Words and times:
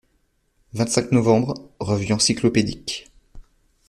vingt-cinq 0.73 1.11
novembre., 1.11 1.53
Revue 1.79 2.11
Encyclopédique. 2.13 3.07